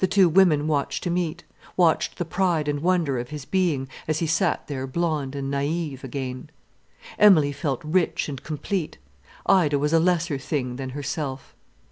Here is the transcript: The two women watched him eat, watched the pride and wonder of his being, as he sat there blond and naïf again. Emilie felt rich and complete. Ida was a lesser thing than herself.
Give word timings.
The 0.00 0.08
two 0.08 0.28
women 0.28 0.66
watched 0.66 1.04
him 1.06 1.16
eat, 1.16 1.44
watched 1.76 2.18
the 2.18 2.24
pride 2.24 2.66
and 2.66 2.80
wonder 2.80 3.20
of 3.20 3.28
his 3.28 3.44
being, 3.44 3.86
as 4.08 4.18
he 4.18 4.26
sat 4.26 4.66
there 4.66 4.84
blond 4.84 5.36
and 5.36 5.48
naïf 5.54 6.02
again. 6.02 6.50
Emilie 7.20 7.52
felt 7.52 7.80
rich 7.84 8.28
and 8.28 8.42
complete. 8.42 8.98
Ida 9.46 9.78
was 9.78 9.92
a 9.92 10.00
lesser 10.00 10.38
thing 10.38 10.74
than 10.74 10.90
herself. 10.90 11.54